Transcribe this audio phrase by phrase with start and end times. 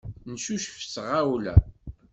[0.31, 1.55] Neccucef s tɣawla.